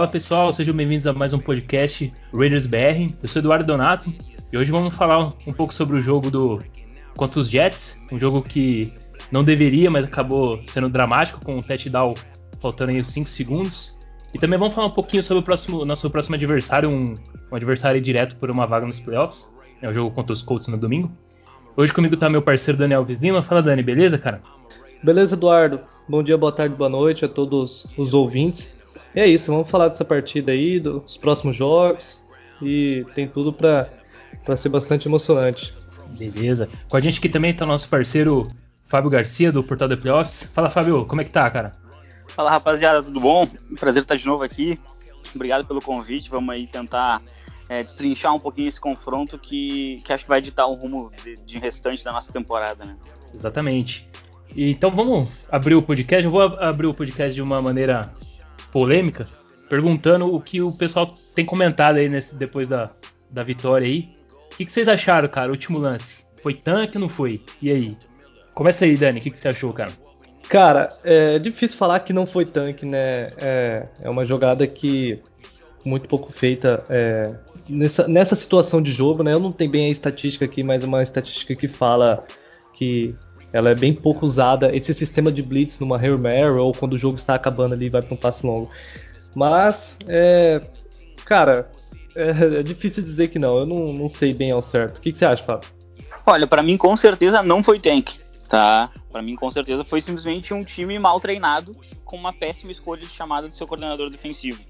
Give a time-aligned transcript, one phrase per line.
[0.00, 3.12] Fala pessoal, sejam bem-vindos a mais um podcast Raiders BR.
[3.22, 4.10] Eu sou Eduardo Donato
[4.50, 6.58] e hoje vamos falar um pouco sobre o jogo do
[7.18, 8.90] contra os Jets, um jogo que
[9.30, 12.14] não deveria, mas acabou sendo dramático com o touchdown
[12.62, 13.98] faltando aí os 5 segundos.
[14.32, 17.14] E também vamos falar um pouquinho sobre o próximo, nosso próximo adversário, um,
[17.52, 19.52] um adversário direto por uma vaga nos playoffs.
[19.82, 21.12] É o jogo contra os Colts no domingo.
[21.76, 23.42] Hoje comigo tá meu parceiro Daniel Alves Lima.
[23.42, 24.40] Fala Dani, beleza, cara?
[25.04, 25.78] Beleza, Eduardo.
[26.08, 28.79] Bom dia, boa tarde, boa noite a todos os ouvintes.
[29.14, 32.18] E é isso, vamos falar dessa partida aí, dos próximos jogos.
[32.62, 33.88] E tem tudo para
[34.56, 35.72] ser bastante emocionante.
[36.18, 36.68] Beleza.
[36.88, 38.46] Com a gente aqui também tá o nosso parceiro
[38.84, 40.50] Fábio Garcia, do Portal da Playoffs.
[40.52, 41.72] Fala, Fábio, como é que tá, cara?
[42.28, 43.48] Fala, rapaziada, tudo bom?
[43.78, 44.78] Prazer estar de novo aqui.
[45.34, 46.28] Obrigado pelo convite.
[46.28, 47.22] Vamos aí tentar
[47.68, 51.36] é, destrinchar um pouquinho esse confronto que, que acho que vai ditar o rumo de,
[51.36, 52.96] de restante da nossa temporada, né?
[53.32, 54.08] Exatamente.
[54.54, 56.24] E, então vamos abrir o podcast.
[56.24, 58.12] Eu vou abrir o podcast de uma maneira
[58.72, 59.26] polêmica,
[59.68, 62.90] perguntando o que o pessoal tem comentado aí nesse, depois da,
[63.30, 64.08] da vitória aí.
[64.52, 65.50] O que, que vocês acharam, cara?
[65.50, 66.24] Último lance.
[66.42, 67.42] Foi tanque ou não foi?
[67.62, 67.96] E aí?
[68.54, 69.20] Começa aí, Dani.
[69.20, 69.92] O que, que você achou, cara?
[70.48, 73.30] Cara, é difícil falar que não foi tanque, né?
[73.40, 75.22] É, é uma jogada que
[75.84, 77.22] muito pouco feita é,
[77.68, 79.32] nessa, nessa situação de jogo, né?
[79.32, 82.24] Eu não tenho bem a estatística aqui, mas é uma estatística que fala
[82.74, 83.14] que
[83.52, 86.98] ela é bem pouco usada, esse sistema de blitz numa Hail Mary ou quando o
[86.98, 88.70] jogo está acabando ali vai para um passe longo.
[89.34, 90.60] Mas, é,
[91.24, 91.70] cara,
[92.14, 94.98] é, é, difícil dizer que não, eu não, não sei bem ao certo.
[94.98, 95.68] O que, que você acha, Fábio?
[96.26, 98.90] Olha, para mim com certeza não foi tank, tá?
[99.10, 103.08] Para mim com certeza foi simplesmente um time mal treinado com uma péssima escolha de
[103.08, 104.60] chamada do seu coordenador defensivo.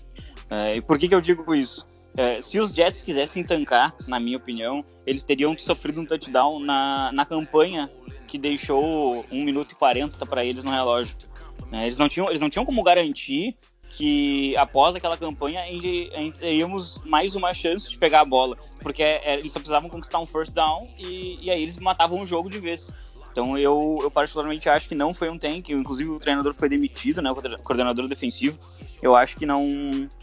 [0.49, 1.87] É, e por que, que eu digo isso?
[2.17, 7.11] É, se os Jets quisessem tancar, na minha opinião, eles teriam sofrido um touchdown na,
[7.13, 7.89] na campanha
[8.31, 11.17] que deixou 1 minuto e 40 para eles no relógio.
[11.73, 13.57] É, eles, não tinham, eles não tinham como garantir
[13.91, 15.63] que após aquela campanha
[16.39, 20.25] teríamos mais uma chance de pegar a bola, porque é, eles só precisavam conquistar um
[20.25, 22.95] first down e, e aí eles matavam o jogo de vez.
[23.33, 27.21] Então eu, eu, particularmente acho que não foi um tank, inclusive o treinador foi demitido,
[27.21, 28.59] né, o coordenador defensivo.
[29.03, 29.65] Eu acho que não,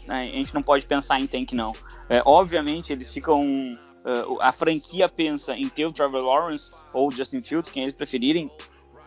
[0.06, 1.72] né, a gente não pode pensar em tank não.
[2.08, 7.10] É, obviamente eles ficam, uh, a franquia pensa em ter o Trevor Lawrence ou o
[7.10, 8.50] Justin Fields, quem eles preferirem,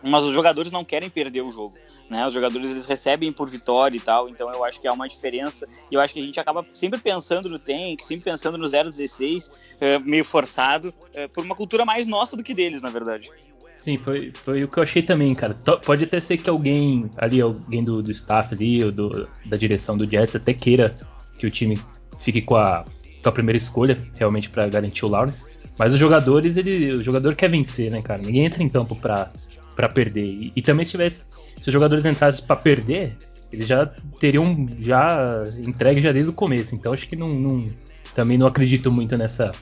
[0.02, 1.74] mas os jogadores não querem perder o jogo.
[2.10, 5.08] Né, os jogadores eles recebem por vitória e tal, então eu acho que há uma
[5.08, 5.66] diferença.
[5.90, 9.48] E eu acho que a gente acaba sempre pensando no tank, sempre pensando no 0-16,
[9.48, 13.30] uh, meio forçado, uh, por uma cultura mais nossa do que deles, na verdade.
[13.76, 15.56] Sim, foi, foi o que eu achei também, cara.
[15.84, 19.96] Pode até ser que alguém ali, alguém do, do staff ali, ou do, da direção
[19.96, 20.94] do Jets, até queira
[21.38, 21.80] que o time
[22.18, 22.84] fique com a,
[23.22, 25.46] com a primeira escolha, realmente para garantir o Lawrence.
[25.78, 28.20] Mas os jogadores, ele, o jogador quer vencer, né, cara?
[28.20, 29.30] Ninguém entra em campo pra,
[29.74, 30.26] pra perder.
[30.26, 31.26] E, e também se tivesse,
[31.60, 33.16] se os jogadores entrassem para perder,
[33.52, 33.86] eles já
[34.18, 36.74] teriam já entregue já desde o começo.
[36.74, 37.66] Então acho que não, não
[38.14, 39.52] também não acredito muito nessa,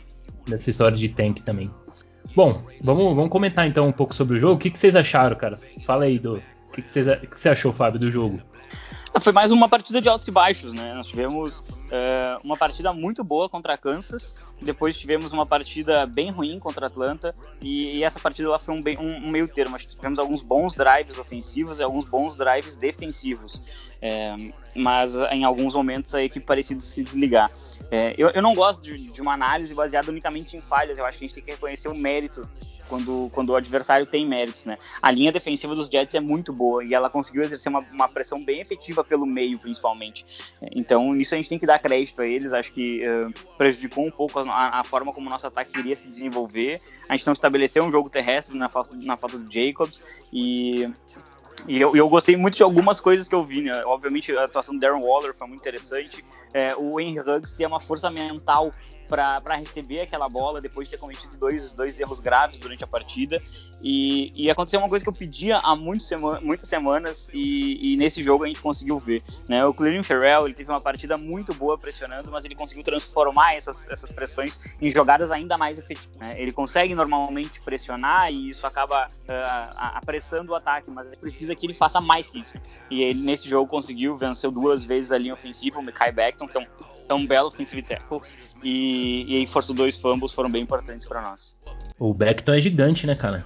[0.49, 1.71] nessa história de tank também.
[2.35, 4.55] Bom, vamos, vamos comentar então um pouco sobre o jogo.
[4.55, 5.59] O que, que vocês acharam, cara?
[5.85, 6.37] Fala aí do.
[6.37, 8.41] O que, que, vocês, que você achou, Fábio, do jogo?
[9.19, 10.95] Foi mais uma partida de altos e baixos, né?
[10.95, 16.31] Nós tivemos uh, uma partida muito boa contra a Kansas, depois tivemos uma partida bem
[16.31, 19.49] ruim contra a Atlanta, e, e essa partida ela foi um, bem, um, um, meio
[19.49, 19.75] termo.
[19.75, 23.61] Acho que tivemos alguns bons drives ofensivos e alguns bons drives defensivos.
[24.01, 24.35] É,
[24.75, 27.51] mas em alguns momentos a equipe parecia se desligar.
[27.91, 31.19] É, eu, eu, não gosto de, de, uma análise baseada unicamente em falhas, eu acho
[31.19, 32.49] que a gente tem que reconhecer o mérito
[32.91, 34.65] quando, quando o adversário tem méritos.
[34.65, 34.77] Né?
[35.01, 38.45] A linha defensiva dos Jets é muito boa e ela conseguiu exercer uma, uma pressão
[38.45, 40.27] bem efetiva pelo meio, principalmente.
[40.73, 44.11] Então, nisso a gente tem que dar crédito a eles, acho que uh, prejudicou um
[44.11, 46.81] pouco a, a, forma como o nosso ataque iria se desenvolver.
[47.09, 50.03] A gente não estabeleceu um jogo terrestre na falta, na falta do Jacobs
[50.33, 50.91] e
[51.69, 53.83] e eu, eu, gostei muito de algumas coisas que eu vi, né?
[53.85, 56.25] Obviamente a atuação do Darren Waller foi muito interessante.
[56.53, 58.73] É, o Henry Huggs tem uma força mental
[59.11, 63.43] para receber aquela bola depois de ter cometido dois, dois erros graves durante a partida.
[63.83, 68.45] E, e aconteceu uma coisa que eu pedia há muitas semanas e, e, nesse jogo
[68.45, 69.23] a gente conseguiu ver.
[69.49, 69.65] Né?
[69.65, 73.89] O Cleveland Ferrell ele teve uma partida muito boa pressionando, mas ele conseguiu transformar essas,
[73.89, 76.17] essas pressões em jogadas ainda mais efetivas.
[76.19, 76.41] Né?
[76.41, 81.75] Ele consegue normalmente pressionar e isso acaba uh, apressando o ataque, mas precisa que ele
[81.75, 82.55] faça mais que isso.
[82.91, 86.13] E ele nesse jogo conseguiu, venceu duas vezes a linha ofensiva, o Mekai
[86.49, 86.67] Que é um,
[87.09, 88.21] é um belo offensive tackle,
[88.63, 91.57] e, e aí forçou dois fumbles foram bem importantes para nós.
[91.99, 93.45] O Beckton é gigante, né, cara?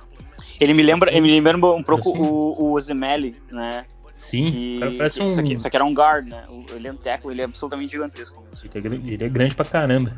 [0.60, 2.18] Ele me lembra, ele me lembra um pouco assim?
[2.18, 3.86] o, o né?
[4.12, 5.30] Sim, que, cara parece que, um...
[5.30, 6.44] Só que, só que era um guard, né?
[6.74, 8.44] Ele é um tackle, ele é absolutamente gigantesco.
[8.74, 10.16] Ele é, ele é grande pra caramba.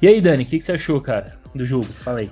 [0.00, 1.84] E aí, Dani, o que, que, você achou, cara, do jogo?
[1.84, 2.30] Fala aí.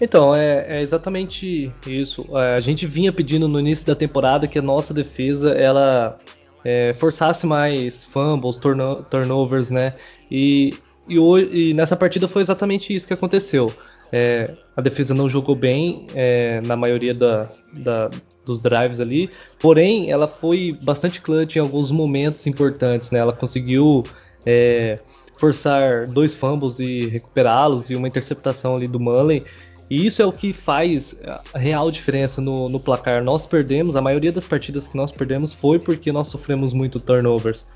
[0.00, 2.26] Então, é, é exatamente isso.
[2.32, 6.18] É, a gente vinha pedindo no início da temporada que a nossa defesa, ela
[6.64, 9.94] é, forçasse mais fumbles, turno, turnovers, né?
[10.30, 10.74] E,
[11.08, 13.72] e, e, nessa partida foi exatamente isso que aconteceu.
[14.12, 18.10] É, a defesa não jogou bem é, na maioria da, da,
[18.44, 19.30] dos drives ali,
[19.60, 23.20] porém ela foi bastante clutch em alguns momentos importantes, né?
[23.20, 24.04] Ela conseguiu
[24.44, 24.98] é,
[25.38, 29.42] forçar dois fumbles e recuperá-los e uma interceptação ali do Mullen.
[29.90, 31.16] E isso é o que faz
[31.52, 33.24] a real diferença no, no, placar.
[33.24, 37.66] Nós perdemos, a maioria das partidas que nós perdemos foi porque nós sofremos muito turnovers.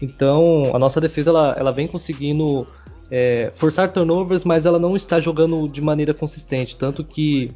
[0.00, 2.66] Então, a nossa defesa ela, ela vem conseguindo
[3.10, 6.74] é, forçar turnovers, mas ela não está jogando de maneira consistente.
[6.74, 7.50] Tanto que,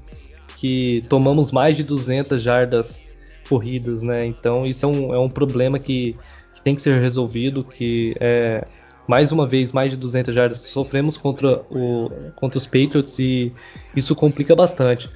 [0.58, 3.00] que tomamos mais de 200 jardas
[3.48, 4.26] corridas, né?
[4.26, 6.14] Então, isso é um, é um problema que,
[6.54, 8.66] que tem que ser resolvido, que é,
[9.12, 13.52] mais uma vez mais de 200 jardas sofremos contra, o, contra os Patriots e
[13.94, 15.06] isso complica bastante.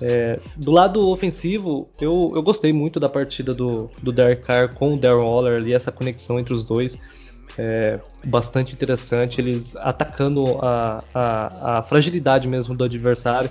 [0.00, 4.94] É, do lado ofensivo, eu, eu gostei muito da partida do, do Derek Carr com
[4.94, 6.96] o Darren Waller ali, essa conexão entre os dois.
[7.58, 13.50] É, bastante interessante, eles atacando a, a, a, fragilidade mesmo do adversário.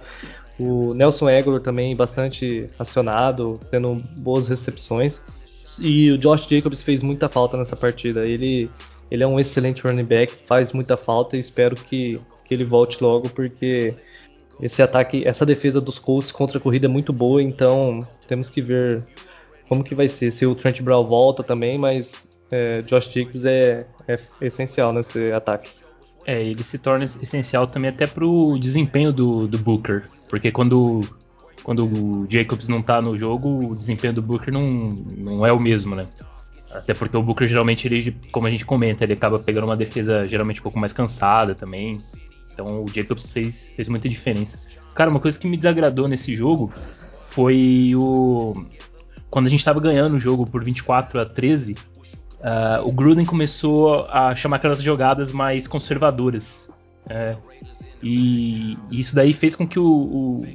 [0.58, 5.22] O Nelson Aguilar também bastante acionado, tendo boas recepções.
[5.80, 8.26] E o Josh Jacobs fez muita falta nessa partida.
[8.26, 8.70] Ele
[9.12, 13.04] ele é um excelente running back, faz muita falta e espero que, que ele volte
[13.04, 13.94] logo, porque
[14.62, 18.62] esse ataque, essa defesa dos Colts contra a corrida é muito boa, então temos que
[18.62, 19.04] ver
[19.68, 20.32] como que vai ser.
[20.32, 25.72] Se o Trent Brown volta também, mas é, Josh Jacobs é, é essencial nesse ataque.
[26.26, 31.02] É, ele se torna essencial também até para o desempenho do, do Booker, porque quando,
[31.64, 35.60] quando o Jacobs não está no jogo, o desempenho do Booker não, não é o
[35.60, 36.06] mesmo, né?
[36.74, 40.26] Até porque o Booker geralmente, ele, como a gente comenta, ele acaba pegando uma defesa
[40.28, 42.00] geralmente um pouco mais cansada também.
[42.54, 44.60] Então o Jacobs fez, fez muita diferença.
[44.94, 46.72] Cara, uma coisa que me desagradou nesse jogo
[47.24, 48.54] foi o.
[49.30, 51.78] Quando a gente estava ganhando o jogo por 24 a 13, uh,
[52.44, 56.70] ah, o Gruden começou a chamar aquelas jogadas mais conservadoras.
[58.04, 60.48] E, e, isso daí fez com que o, o,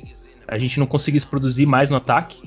[0.47, 2.43] a gente não conseguisse produzir mais no ataque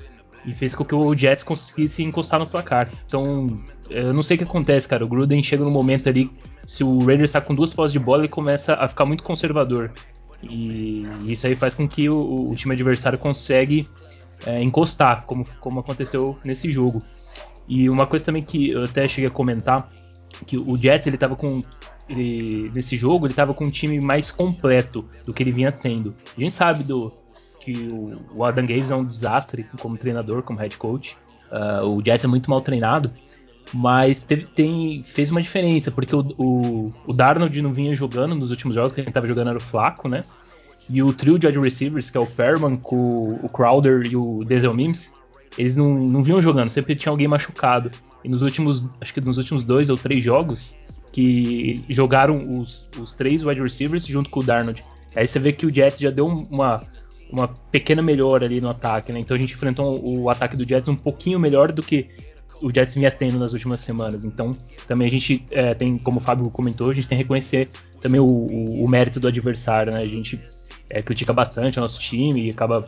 [0.46, 2.90] e fez com que o Jets conseguisse encostar no placar.
[3.06, 3.48] Então,
[3.90, 5.04] eu não sei o que acontece, cara.
[5.04, 6.30] O Gruden chega no momento ali,
[6.66, 9.92] se o Raiders está com duas posses de bola, ele começa a ficar muito conservador.
[10.44, 13.88] E isso aí faz com que o, o time adversário consegue
[14.46, 17.02] é, encostar, como, como aconteceu nesse jogo.
[17.68, 19.90] E uma coisa também que eu até cheguei a comentar,
[20.46, 21.62] que o Jets ele tava com
[22.08, 26.16] ele, nesse jogo ele estava com um time mais completo do que ele vinha tendo.
[26.36, 27.14] A gente sabe do,
[27.60, 31.18] que o, o Adam Gates é um desastre como treinador, como head coach.
[31.52, 33.12] Uh, o Jets é muito mal treinado,
[33.74, 38.52] mas teve, tem, fez uma diferença, porque o, o, o, Darnold não vinha jogando nos
[38.52, 40.24] últimos jogos, quem estava jogando era o Flaco, né?
[40.90, 44.44] E o trio de wide receivers, que é o Perman, o, o Crowder e o
[44.44, 45.12] Denzel Mims,
[45.58, 47.92] eles não, não vinham jogando, sempre tinha alguém machucado.
[48.24, 50.76] E nos últimos, acho que nos últimos dois ou três jogos,
[51.12, 54.84] que jogaram os, os três wide receivers junto com o Darnold.
[55.16, 56.82] Aí você vê que o Jets já deu uma,
[57.32, 59.20] uma pequena melhora ali no ataque, né?
[59.20, 62.10] Então a gente enfrentou o ataque do Jets um pouquinho melhor do que
[62.62, 64.26] o Jets vinha tendo nas últimas semanas.
[64.26, 64.56] Então
[64.88, 67.70] também a gente é, tem, como o Fábio comentou, a gente tem que reconhecer
[68.02, 70.02] também o, o, o mérito do adversário, né?
[70.02, 70.40] A gente
[70.90, 72.86] é, critica bastante o nosso time e acaba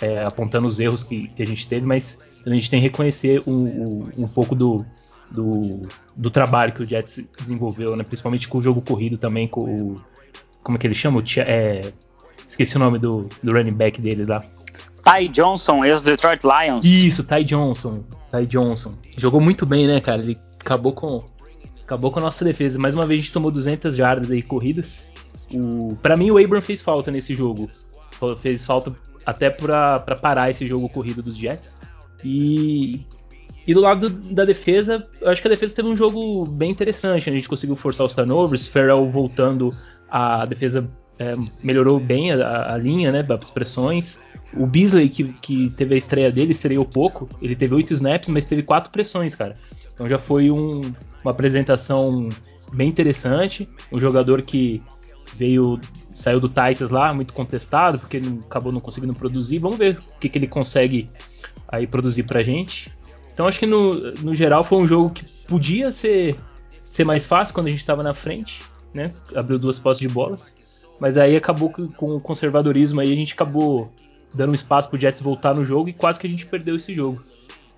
[0.00, 3.42] é, apontando os erros que, que, a gente teve, mas a gente tem que reconhecer
[3.46, 4.84] um, um, um pouco do,
[5.30, 8.04] do, do, trabalho que o Jets desenvolveu, né?
[8.04, 9.96] Principalmente com o jogo corrido também, com o.
[10.62, 11.20] Como é que ele chama?
[11.20, 11.92] O, é,
[12.60, 14.44] Esqueci o nome do, do running back deles lá.
[15.02, 16.84] Ty Johnson, ex-Detroit Lions.
[16.84, 18.04] Isso, Ty Johnson.
[18.30, 18.92] Ty Johnson.
[19.16, 20.20] Jogou muito bem, né, cara?
[20.20, 21.24] Ele acabou com
[21.82, 22.78] acabou com a nossa defesa.
[22.78, 25.10] Mais uma vez a gente tomou 200 jardas aí corridas.
[25.50, 27.70] O, para mim o Abram fez falta nesse jogo.
[28.40, 31.80] Fez falta até para parar esse jogo corrido dos Jets.
[32.22, 33.06] E
[33.66, 37.30] e do lado da defesa, eu acho que a defesa teve um jogo bem interessante.
[37.30, 37.36] Né?
[37.36, 39.70] A gente conseguiu forçar os turnovers, Farrell voltando,
[40.10, 40.86] a defesa
[41.20, 44.18] é, melhorou bem a, a, linha, né, as pressões.
[44.54, 47.28] O Beasley, que, que teve a estreia dele, estreou pouco.
[47.42, 49.54] Ele teve oito snaps, mas teve quatro pressões, cara.
[49.92, 50.80] Então já foi um,
[51.22, 52.30] uma apresentação
[52.72, 53.68] bem interessante.
[53.92, 54.82] Um jogador que
[55.36, 55.78] veio,
[56.14, 59.58] saiu do Titans lá, muito contestado, porque acabou não conseguindo produzir.
[59.58, 61.06] Vamos ver o que, que ele consegue
[61.68, 62.90] aí produzir pra gente.
[63.30, 66.34] Então acho que no, no geral foi um jogo que podia ser,
[66.72, 68.62] ser mais fácil quando a gente estava na frente,
[68.94, 69.12] né?
[69.34, 70.58] Abriu duas posses de bolas.
[71.00, 73.90] Mas aí acabou com o conservadorismo aí a gente acabou
[74.32, 77.24] dando espaço pro Jets voltar no jogo e quase que a gente perdeu esse jogo.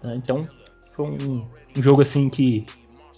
[0.03, 0.17] Né?
[0.17, 0.47] Então
[0.95, 2.67] foi um, um, jogo assim que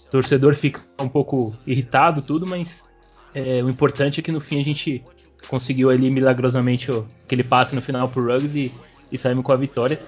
[0.05, 2.85] o torcedor fica um pouco irritado tudo, mas
[3.33, 5.03] é, o importante é que no fim a gente
[5.47, 8.71] conseguiu ali milagrosamente ó, aquele passe no final pro Ruggs e,
[9.11, 9.99] e saímos com a vitória.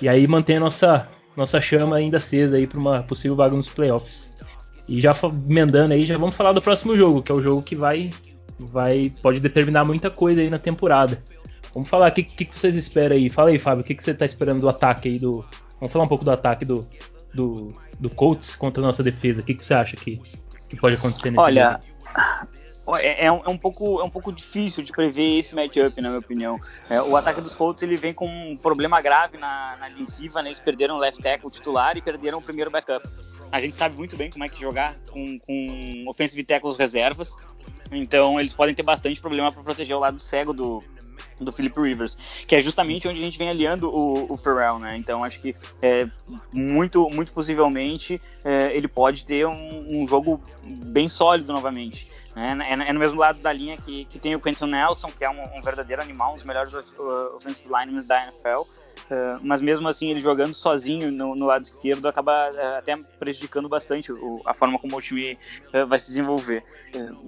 [0.00, 3.68] E aí mantém a nossa nossa chama ainda acesa aí para uma possível vaga nos
[3.68, 4.34] playoffs.
[4.88, 5.14] E já
[5.48, 8.10] emendando aí, já vamos falar do próximo jogo, que é o jogo que vai,
[8.66, 11.22] vai pode determinar muita coisa aí na temporada.
[11.72, 13.30] Vamos falar, o que, que, vocês esperam aí?
[13.30, 15.44] Fala aí, Fábio, o que, que você está esperando do ataque aí do.
[15.78, 16.84] Vamos falar um pouco do ataque do,
[17.32, 19.40] do, do Colts contra a nossa defesa.
[19.40, 20.20] O que, que você acha que,
[20.68, 22.50] que pode acontecer nesse Olha, jogo?
[22.98, 26.08] É, é, um, é, um pouco, é um pouco difícil de prever esse matchup, na
[26.08, 26.58] minha opinião.
[26.88, 30.48] É, o ataque dos Colts ele vem com um problema grave na, na defensiva, né?
[30.48, 33.06] Eles perderam o left tackle titular e perderam o primeiro backup.
[33.52, 37.36] A gente sabe muito bem como é que jogar com, com offensive tackles reservas.
[37.90, 40.82] Então eles podem ter bastante problema para proteger o lado cego do,
[41.40, 42.16] do Philip Rivers,
[42.46, 44.96] que é justamente onde a gente vem aliando o, o Ferrell, né?
[44.96, 46.06] Então acho que é,
[46.52, 50.40] muito, muito possivelmente é, ele pode ter um, um, jogo
[50.86, 52.10] bem sólido novamente.
[52.34, 52.56] Né?
[52.60, 55.30] É, é, no mesmo lado da linha que, que tem o Quentin Nelson, que é
[55.30, 58.62] um, um verdadeiro animal, um dos melhores uh, offensive linemen da NFL.
[59.10, 63.68] Uh, mas mesmo assim ele jogando sozinho no, no lado esquerdo acaba uh, até prejudicando
[63.68, 65.36] bastante o, a forma como o time
[65.74, 66.62] uh, vai se desenvolver.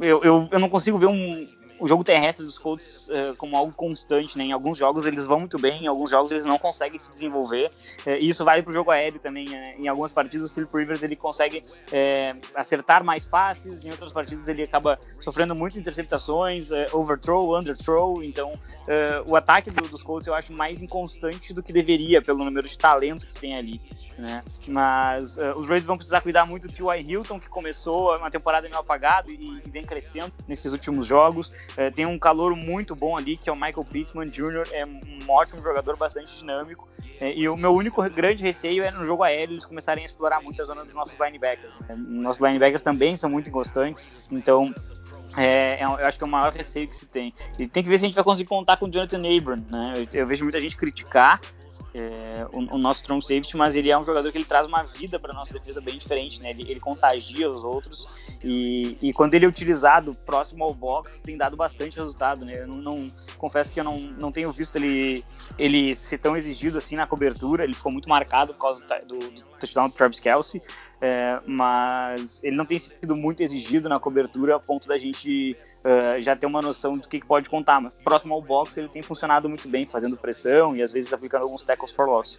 [0.00, 1.48] Eu, eu, eu, não consigo ver um,
[1.82, 4.44] o jogo terrestre dos Colts uh, como algo constante, né?
[4.44, 7.66] Em alguns jogos eles vão muito bem, em alguns jogos eles não conseguem se desenvolver.
[8.06, 9.46] Uh, e isso vale para o jogo aéreo também.
[9.48, 11.60] Uh, em algumas partidas o Philip Rivers ele consegue
[12.54, 18.22] acertar mais passes, em outras partidas ele acaba sofrendo muitas interceptações, overthrow, underthrow.
[18.22, 18.52] Então
[19.26, 22.78] o ataque do, dos Colts eu acho mais inconstante do que deveria pelo número de
[22.78, 23.80] talento que tem ali.
[24.16, 24.42] Né?
[24.68, 27.10] Mas os Raiders vão precisar cuidar muito do T.Y.
[27.10, 31.52] Hilton, que começou uma temporada meio apagado e, e vem crescendo nesses últimos jogos.
[31.76, 35.30] É, tem um calor muito bom ali, que é o Michael Pittman Jr., é um
[35.30, 36.88] ótimo jogador, bastante dinâmico.
[37.20, 40.42] É, e o meu único grande receio é no jogo aéreo eles começarem a explorar
[40.42, 41.72] muito a zona dos nossos linebackers.
[41.88, 41.94] Né?
[41.96, 44.74] Nossos linebackers também são muito inconstantes, então
[45.36, 47.32] é, é, eu acho que é o maior receio que se tem.
[47.58, 49.64] E tem que ver se a gente vai conseguir contar com o Jonathan Abram.
[49.70, 49.92] Né?
[49.96, 51.40] Eu, eu vejo muita gente criticar
[51.94, 54.82] é, o, o, nosso strong safety, mas ele é um jogador que ele traz uma
[54.82, 56.50] vida para nossa defesa bem diferente, né?
[56.50, 58.08] Ele, ele contagia os outros
[58.42, 62.62] e, e, quando ele é utilizado próximo ao box tem dado bastante resultado, né?
[62.62, 65.24] Eu não, não confesso que eu não, não tenho visto ele
[65.58, 69.42] ele ser tão exigido assim na cobertura, ele ficou muito marcado por causa do, do
[69.60, 70.62] touchdown do Travis Kelsey,
[71.04, 76.22] é, mas ele não tem sido muito exigido na cobertura a ponto da gente uh,
[76.22, 77.80] já ter uma noção do que, que, pode contar.
[77.80, 81.42] Mas próximo ao box ele tem funcionado muito bem, fazendo pressão e às vezes aplicando
[81.42, 82.38] alguns tackles for loss.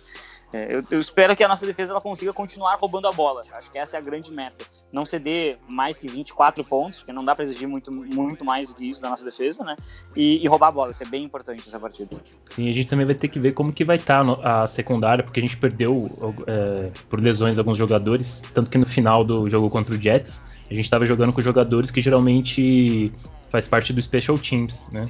[0.54, 3.42] É, eu, eu, espero que a nossa defesa ela consiga continuar roubando a bola.
[3.54, 4.64] Acho que essa é a grande meta.
[4.92, 8.88] Não ceder mais que 24 pontos, porque não dá para exigir muito, muito mais que
[8.88, 9.76] isso da nossa defesa, né?
[10.16, 10.92] E, e, roubar a bola.
[10.92, 12.16] Isso é bem importante essa partida.
[12.50, 15.24] Sim, a gente também vai ter que ver como que vai estar tá a secundária,
[15.24, 16.08] porque a gente perdeu
[16.46, 18.44] é, por lesões alguns jogadores.
[18.54, 21.90] Tanto que no final do jogo contra o Jets, a gente estava jogando com jogadores
[21.90, 23.12] que geralmente
[23.50, 25.10] faz parte do Special Teams, né?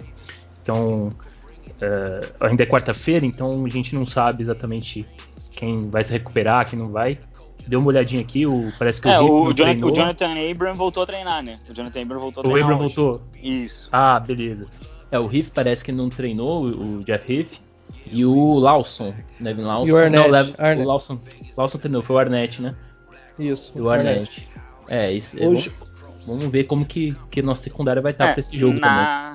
[0.61, 1.09] Então,
[1.81, 5.05] é, ainda é quarta-feira, então a gente não sabe exatamente
[5.63, 7.17] quem vai se recuperar, quem não vai.
[7.65, 11.03] Deu uma olhadinha aqui, o, parece que é, o, o, Jonathan, o Jonathan Abram voltou
[11.03, 11.57] a treinar, né?
[11.69, 12.61] O Jonathan Abram voltou a treinar.
[12.61, 13.21] O Abram voltou?
[13.41, 13.87] Isso.
[13.91, 14.67] Ah, beleza.
[15.09, 17.61] É, o Riff parece que não treinou, o Jeff Riff.
[18.11, 19.87] E o Lawson, Nevin Lawson.
[19.87, 20.23] E o Arnett.
[20.23, 20.81] Não, Lev, Arnett.
[20.81, 21.19] O Lawson,
[21.55, 22.75] Lawson treinou, foi o Arnett, né?
[23.39, 23.71] Isso.
[23.73, 24.09] E o Arnett.
[24.09, 24.49] Arnett.
[24.89, 25.37] É, isso.
[25.37, 25.69] Hoje...
[25.69, 28.87] Vamos, vamos, ver como que, que nossa secundária vai estar é, pra esse jogo na...
[28.87, 29.32] também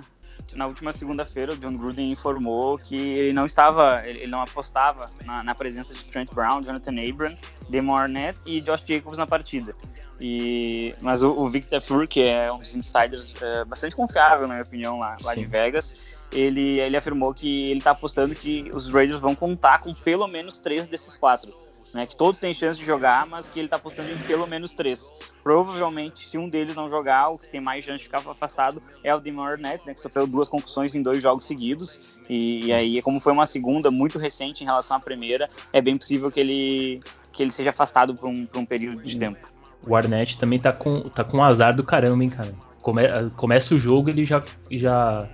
[0.55, 5.43] na última segunda-feira, o John Gruden informou que ele não estava, ele não apostava na,
[5.43, 7.37] na presença de Trent Brown, Jonathan Abram,
[7.69, 9.75] Demon Arnett e Josh Jacobs na partida.
[10.21, 14.55] E, mas o, o Victor Fur, que é um dos insiders é, bastante confiável, na
[14.55, 15.95] minha opinião, lá, lá de Vegas,
[16.33, 20.59] ele, ele afirmou que ele está apostando que os Raiders vão contar com pelo menos
[20.59, 24.11] três desses quatro né, que todos têm chance de jogar, mas que ele está apostando
[24.11, 25.13] em pelo menos três.
[25.43, 29.15] Provavelmente, se um deles não jogar, o que tem mais chance de ficar afastado é
[29.15, 31.99] o Demar Arnett, né, que sofreu duas concussões em dois jogos seguidos.
[32.29, 35.97] E, e, aí, como foi uma segunda muito recente em relação à primeira, é bem
[35.97, 37.01] possível que ele,
[37.33, 39.39] que ele seja afastado por um, por um período de tempo.
[39.87, 42.53] O Arnett também tá com, tá com um azar do caramba, hein, cara.
[42.83, 43.03] Come,
[43.37, 45.29] começa o jogo ele já, já,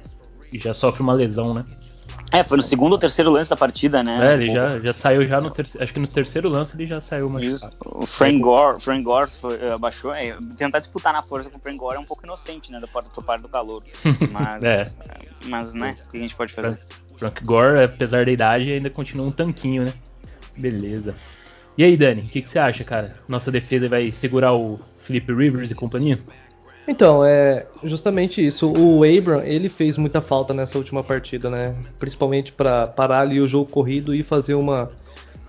[0.53, 1.65] já sofre uma lesão, né?
[2.33, 4.31] É, foi no segundo ou terceiro lance da partida, né?
[4.31, 5.85] É, ele já, já saiu já no terceiro.
[5.85, 7.75] Acho que no terceiro lance ele já saiu machucado.
[7.85, 10.13] O Frank Gore, Frank Gore foi, uh, abaixou.
[10.13, 12.81] É, tentar disputar na força com o Frank Gore é um pouco inocente, né?
[12.81, 13.83] Do, do par do calor.
[14.33, 14.91] Mas, é.
[15.47, 15.97] mas né?
[16.07, 16.77] O que a gente pode fazer?
[16.77, 19.93] Frank, Frank Gore, apesar da idade, ainda continua um tanquinho, né?
[20.57, 21.15] Beleza.
[21.77, 23.17] E aí, Dani, o que, que você acha, cara?
[23.29, 26.21] Nossa defesa vai segurar o Felipe Rivers e companhia?
[26.87, 28.71] Então, é justamente isso.
[28.71, 31.75] O Abram, ele fez muita falta nessa última partida, né?
[31.99, 34.91] Principalmente para parar ali o jogo corrido e fazer uma,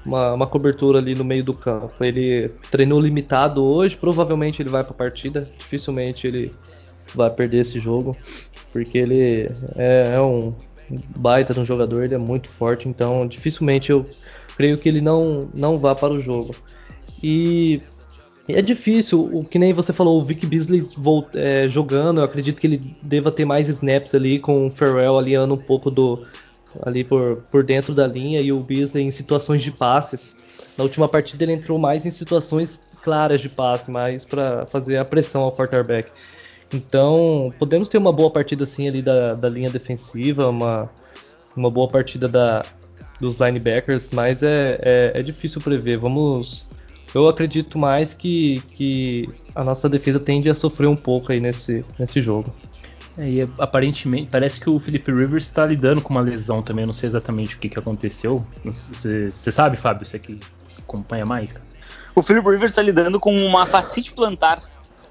[0.05, 1.93] uma, uma, cobertura ali no meio do campo.
[2.01, 5.49] Ele treinou limitado hoje, provavelmente ele vai para a partida.
[5.57, 6.53] Dificilmente ele
[7.13, 8.15] vai perder esse jogo,
[8.71, 10.53] porque ele é, é um
[11.17, 14.05] baita de um jogador, ele é muito forte, então dificilmente eu
[14.55, 16.53] creio que ele não, não vá para o jogo.
[17.23, 17.81] E
[18.47, 20.87] é difícil, o que nem você falou, o Vic Beasley
[21.33, 25.53] é, jogando, eu acredito que ele deva ter mais snaps ali com o Farrell aliando
[25.53, 26.25] um pouco do
[26.83, 30.35] ali por, por dentro da linha e o Beasley em situações de passes.
[30.77, 35.05] Na última partida ele entrou mais em situações claras de passe, mais para fazer a
[35.05, 36.11] pressão ao quarterback.
[36.73, 40.89] Então, podemos ter uma boa partida assim ali da, da linha defensiva, uma,
[41.55, 42.65] uma boa partida da,
[43.19, 45.97] dos linebackers, mas é, é, é, difícil prever.
[45.97, 46.65] Vamos.
[47.15, 51.85] Eu acredito mais que, que a nossa defesa tende a sofrer um pouco aí nesse,
[51.97, 52.53] nesse jogo.
[53.17, 56.83] É, e aparentemente parece que o Felipe Rivers está lidando com uma lesão também.
[56.83, 58.45] Eu não sei exatamente o que, que aconteceu.
[58.65, 60.05] Você, sabe, Fábio?
[60.05, 60.37] Você que
[60.77, 61.53] acompanha mais?
[61.53, 61.65] Cara?
[62.13, 64.61] O Philip Rivers está lidando com uma facite plantar,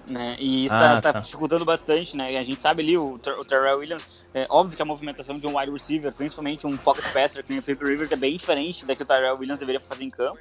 [0.07, 0.37] né?
[0.39, 1.21] E isso está ah, tá, tá.
[1.21, 2.33] dificultando bastante, né?
[2.33, 5.47] E a gente sabe ali, o, o Terrell Williams, é óbvio que a movimentação de
[5.47, 8.85] um wide receiver, principalmente um pocket passer, que nem o Philip Rivers, é bem diferente
[8.85, 10.39] da que o Terrell Williams deveria fazer em campo.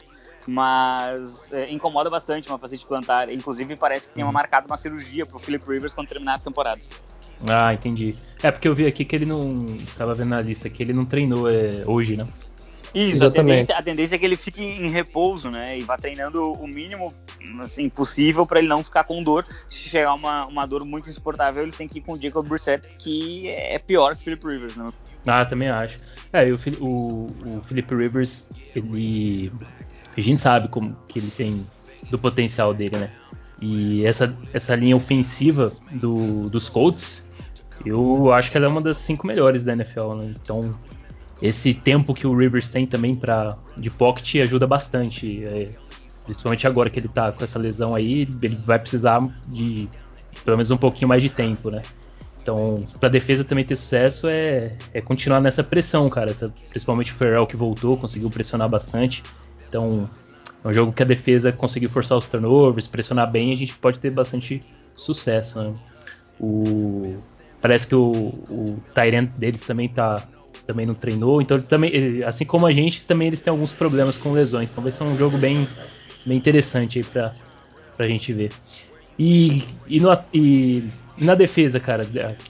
[0.48, 3.30] Mas é, incomoda bastante uma facite plantar.
[3.30, 4.34] Inclusive, parece que tem uma uhum.
[4.34, 6.82] marcada uma cirurgia para o Philip Rivers quando terminar a temporada.
[7.48, 8.16] Ah, entendi.
[8.42, 9.66] É porque eu vi aqui que ele não.
[9.98, 12.28] Tava vendo na lista que ele não treinou é, hoje, né?
[12.94, 15.80] Isso, a tendência, a tendência, é que ele fique em repouso, né?
[15.80, 17.12] E vá treinando o mínimo
[17.60, 19.46] assim, possível para ele não ficar com dor.
[19.68, 22.88] Se chegar uma, uma dor muito insuportável, eles têm que ir com o Jacob Brissett,
[23.00, 24.92] que é pior que o Philip Rivers, né?
[25.26, 26.00] Ah, também acho.
[26.32, 29.52] É, o, o, o Philip Rivers, ele.
[30.16, 31.66] A gente sabe como que ele tem
[32.10, 33.12] do potencial dele, né?
[33.62, 37.28] E essa, essa linha ofensiva do, dos Colts,
[37.86, 40.34] eu acho que ela é uma das cinco melhores da NFL, né?
[40.42, 40.72] Então,
[41.42, 45.44] esse tempo que o Rivers tem também para de pocket ajuda bastante.
[45.46, 45.70] É,
[46.26, 49.90] principalmente agora que ele tá com essa lesão aí, ele vai precisar de
[50.46, 51.82] pelo menos um pouquinho mais de tempo, né?
[52.42, 56.32] Então, para a defesa também ter sucesso é, é, continuar nessa pressão, cara.
[56.32, 59.24] Essa, principalmente o Ferrell que voltou, conseguiu pressionar bastante.
[59.74, 60.08] Então,
[60.64, 64.00] é um jogo que a defesa conseguiu forçar os turnovers, pressionar bem, a gente pode
[64.00, 64.62] ter bastante
[64.96, 65.60] sucesso.
[65.60, 65.74] Né?
[66.40, 67.16] O,
[67.60, 70.24] parece que o, o Tyrant deles também tá
[70.68, 74.32] também não treinou, então também, assim como a gente, também eles têm alguns problemas com
[74.32, 74.72] lesões.
[74.72, 75.68] Então vai ser um jogo bem,
[76.26, 77.34] bem interessante aí pra,
[77.98, 78.50] pra gente ver.
[79.20, 82.04] E, e, no, e na defesa, cara,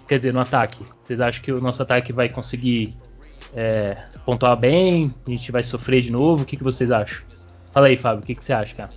[0.07, 2.93] quer dizer, no ataque, vocês acham que o nosso ataque vai conseguir
[3.55, 5.13] é, pontuar bem?
[5.27, 6.43] A gente vai sofrer de novo?
[6.43, 7.23] O que, que vocês acham?
[7.73, 8.89] Fala aí, Fábio, o que, que você acha, cara?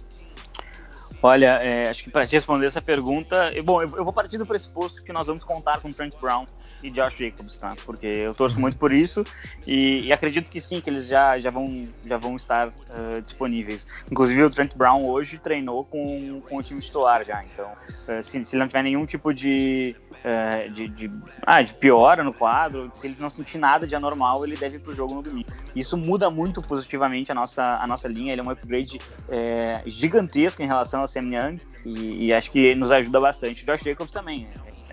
[1.22, 4.46] Olha, é, acho que para te responder essa pergunta, bom, eu, eu, vou partir do
[4.46, 6.46] pressuposto que nós vamos contar com Trent Brown
[6.86, 7.74] e Josh Jacobs, tá?
[7.84, 9.24] Porque eu torço muito por isso
[9.66, 13.86] e, e acredito que sim, que eles já, já, vão, já vão estar uh, disponíveis.
[14.10, 18.44] Inclusive o Trent Brown hoje treinou com, com o time titular já, então uh, se,
[18.44, 21.10] se ele não tiver nenhum tipo de, uh, de, de,
[21.42, 24.80] ah, de piora no quadro, se ele não sentir nada de anormal, ele deve ir
[24.80, 25.48] pro jogo no domingo.
[25.74, 28.98] Isso muda muito positivamente a nossa, a nossa linha, ele é um upgrade
[29.84, 33.62] gigantesco em relação ao Sam Young e, e, acho que nos ajuda bastante.
[33.62, 34.46] O Josh Jacobs também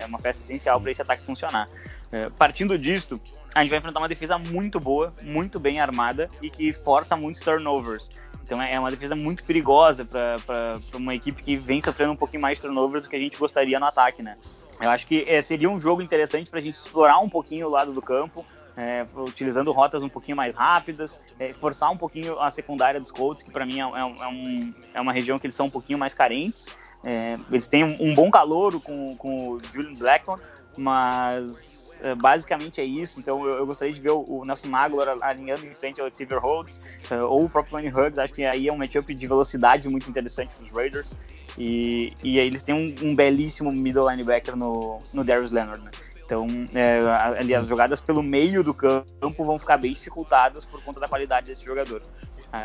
[0.04, 1.68] é uma peça essencial para esse ataque funcionar.
[2.12, 3.20] É, partindo disto,
[3.54, 7.40] a gente vai enfrentar uma defesa muito boa, muito bem armada e que força muitos
[7.40, 8.08] turnovers.
[8.44, 12.58] Então é uma defesa muito perigosa para uma equipe que vem sofrendo um pouquinho mais
[12.58, 14.36] turnovers do que a gente gostaria no ataque, né?
[14.80, 17.70] Eu acho que é, seria um jogo interessante para a gente explorar um pouquinho o
[17.70, 18.44] lado do campo,
[18.76, 23.42] é, utilizando rotas um pouquinho mais rápidas, é, forçar um pouquinho a secundária dos Colts,
[23.42, 26.12] que para mim é, é, um, é, uma região que eles são um pouquinho mais
[26.12, 26.66] carentes.
[27.04, 30.40] É, eles têm um, um, bom calor com, com o Julian Blackmore,
[30.76, 33.20] mas é, basicamente é isso.
[33.20, 36.40] Então eu, eu, gostaria de ver o, o Nelson Aguilar alinhando em frente ao Xavier
[36.40, 38.18] Rhodes é, ou o próprio Lonnie Huggs.
[38.18, 41.14] Acho que aí é um matchup de velocidade muito interessante dos Raiders.
[41.56, 45.84] E, e aí eles têm um, um belíssimo middle linebacker no, no Darius Leonard.
[45.84, 45.90] Né?
[46.24, 47.00] Então, é,
[47.38, 51.46] ali, as jogadas pelo meio do campo vão ficar bem dificultadas por conta da qualidade
[51.46, 52.02] desse jogador.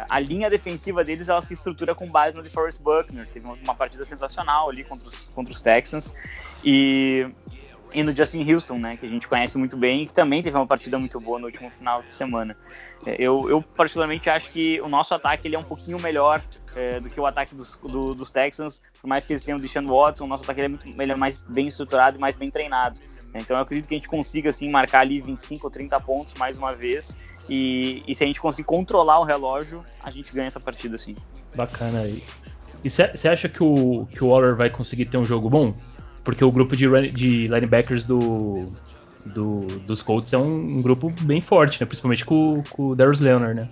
[0.07, 4.05] A linha defensiva deles ela se estrutura com base no DeForest Buckner, teve uma partida
[4.05, 6.13] sensacional ali contra os, contra os Texans.
[6.63, 7.27] E,
[7.93, 10.55] e no Justin Houston, né, que a gente conhece muito bem e que também teve
[10.55, 12.55] uma partida muito boa no último final de semana.
[13.05, 16.43] É, eu, eu particularmente acho que o nosso ataque ele é um pouquinho melhor
[16.75, 19.61] é, do que o ataque dos, do, dos Texans, por mais que eles tenham o
[19.61, 22.35] Deshaun Watson, o nosso ataque ele é, muito, ele é mais bem estruturado e mais
[22.35, 22.99] bem treinado.
[23.33, 26.57] Então eu acredito que a gente consiga assim marcar ali 25 ou 30 pontos mais
[26.57, 27.17] uma vez
[27.49, 31.15] e, e se a gente conseguir controlar o relógio, a gente ganha essa partida assim.
[31.55, 32.23] Bacana aí.
[32.83, 35.73] E você acha que o, que o Waller vai conseguir ter um jogo bom?
[36.23, 38.65] Porque o grupo de, de linebackers do,
[39.25, 41.85] do, dos Colts é um, um, grupo bem forte, né?
[41.85, 43.69] Principalmente com, com o Darius Leonard, né?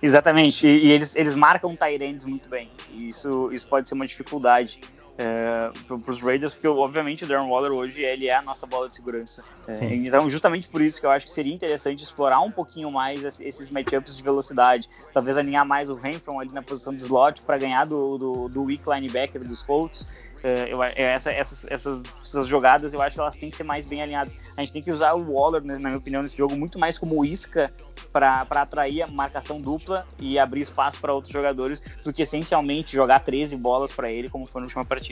[0.00, 2.70] Exatamente, e, e eles, eles marcam Tyrands muito bem.
[2.94, 4.80] Isso, isso pode ser uma dificuldade.
[5.18, 8.88] É, para os Raiders, porque obviamente o Darren Waller hoje ele é a nossa bola
[8.88, 9.42] de segurança.
[9.66, 13.24] É, então, justamente por isso que eu acho que seria interessante explorar um pouquinho mais
[13.40, 17.58] esses matchups de velocidade, talvez alinhar mais o Renfro ali na posição de slot para
[17.58, 20.06] ganhar do, do, do weak linebacker dos Colts.
[20.42, 23.64] É, eu, é, essa, essas, essas, essas, jogadas eu acho que elas têm que ser
[23.64, 24.36] mais bem alinhadas.
[24.56, 26.96] A gente tem que usar o Waller, né, na minha opinião, nesse jogo muito mais
[26.96, 27.68] como isca
[28.12, 33.20] para atrair a marcação dupla e abrir espaço para outros jogadores do que essencialmente jogar
[33.20, 35.07] 13 bolas para ele, como foi na última partida.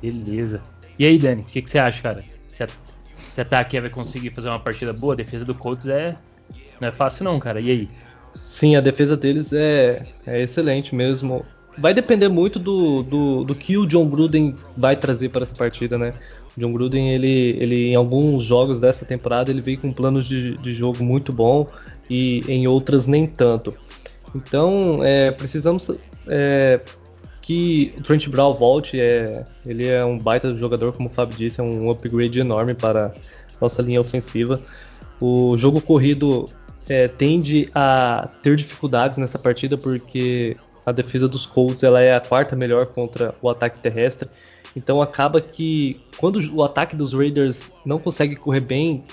[0.00, 0.60] Beleza.
[0.98, 2.24] E aí, Dani, o que, que, você acha, cara?
[2.48, 2.66] Se a,
[3.14, 6.16] se a Takia vai conseguir fazer uma partida boa, a defesa do Colts é
[6.80, 7.60] não é fácil não, cara.
[7.60, 7.88] E aí?
[8.34, 11.44] Sim, a defesa deles é, é excelente mesmo.
[11.78, 15.96] Vai depender muito do, do, do, que o John Gruden vai trazer para essa partida,
[15.96, 16.12] né?
[16.56, 20.54] O John Gruden, ele, ele em alguns jogos dessa temporada, ele veio com planos de,
[20.56, 21.66] de jogo muito bom
[22.10, 23.74] e em outras nem tanto.
[24.34, 25.90] Então, é, precisamos
[26.26, 26.80] é,
[27.42, 28.98] que o Trent Brown volte.
[28.98, 33.12] É, ele é um baita jogador, como o Fábio disse, é um upgrade enorme para
[33.60, 34.60] nossa linha ofensiva.
[35.20, 36.48] O jogo corrido
[36.88, 42.20] é, tende a ter dificuldades nessa partida porque a defesa dos Colts ela é a
[42.20, 44.28] quarta melhor contra o ataque terrestre.
[44.74, 49.04] Então acaba que quando o ataque dos Raiders não consegue correr bem,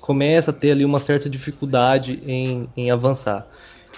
[0.00, 3.46] começa a ter ali uma certa dificuldade em, em avançar.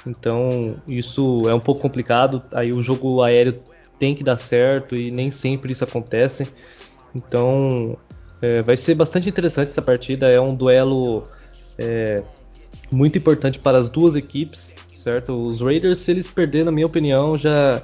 [0.07, 2.43] Então isso é um pouco complicado.
[2.53, 3.59] Aí o jogo aéreo
[3.99, 6.49] tem que dar certo e nem sempre isso acontece.
[7.15, 7.97] Então
[8.43, 10.29] é, vai ser bastante interessante essa partida.
[10.29, 11.25] É um duelo
[11.79, 12.23] é,
[12.91, 15.33] muito importante para as duas equipes, certo?
[15.33, 17.83] Os Raiders, se eles perderem, na minha opinião, já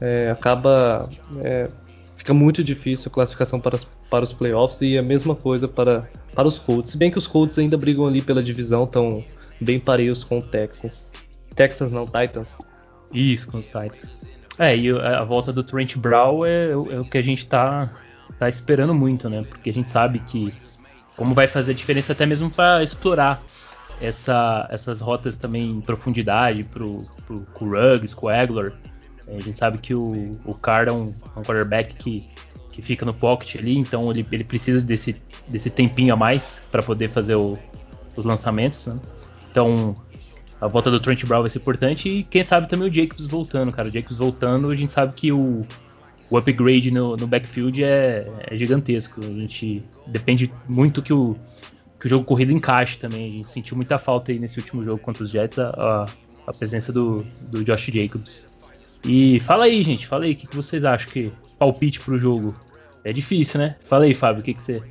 [0.00, 1.08] é, acaba
[1.42, 1.68] é,
[2.16, 6.46] fica muito difícil a classificação para, para os playoffs e a mesma coisa para, para
[6.46, 6.92] os Colts.
[6.92, 9.24] Se bem que os Colts ainda brigam ali pela divisão, estão
[9.60, 11.12] bem pareios com o Texans.
[11.54, 12.56] Texans não, Titans.
[13.12, 14.29] Isso, com os Titans.
[14.60, 17.90] É, e a volta do Trent Brown é, é o que a gente tá,
[18.38, 19.42] tá esperando muito, né?
[19.42, 20.52] Porque a gente sabe que
[21.16, 23.42] como vai fazer diferença até mesmo para explorar
[24.02, 28.74] essa, essas rotas também em profundidade pro, pro, pro Ruggs, com o Aguilar.
[29.26, 32.26] É, a gente sabe que o, o Carr é um, um quarterback que,
[32.70, 35.16] que fica no pocket ali, então ele, ele precisa desse,
[35.48, 37.56] desse tempinho a mais para poder fazer o,
[38.14, 38.88] os lançamentos.
[38.88, 38.96] Né?
[39.50, 39.94] Então
[40.60, 43.72] a volta do Trent Brown vai ser importante e quem sabe também o Jacobs voltando,
[43.72, 43.88] cara.
[43.88, 45.62] O Jacobs voltando, a gente sabe que o,
[46.28, 49.20] o upgrade no, no backfield é, é, gigantesco.
[49.20, 51.34] A gente depende muito que o,
[51.98, 53.26] que o jogo corrido encaixe também.
[53.26, 56.04] A gente sentiu muita falta aí nesse último jogo contra os Jets, a,
[56.46, 58.50] a, presença do, do Josh Jacobs.
[59.02, 62.54] E fala aí, gente, fala aí, o que, que vocês acham que palpite pro jogo?
[63.02, 63.76] É difícil, né?
[63.82, 64.82] Fala aí, Fábio, o que, que você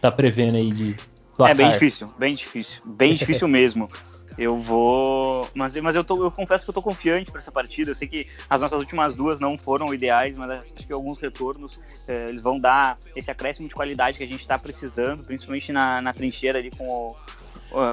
[0.00, 0.96] tá prevendo aí de
[1.36, 1.54] placar?
[1.54, 3.88] É bem difícil, bem difícil, bem difícil mesmo.
[4.36, 5.48] Eu vou.
[5.54, 7.90] Mas, mas eu, tô, eu confesso que eu tô confiante para essa partida.
[7.90, 11.80] Eu sei que as nossas últimas duas não foram ideais, mas acho que alguns retornos
[12.08, 16.02] eh, eles vão dar esse acréscimo de qualidade que a gente está precisando, principalmente na,
[16.02, 17.16] na trincheira ali com o,